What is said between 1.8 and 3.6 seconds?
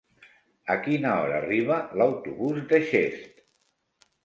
l'autobús de Xest?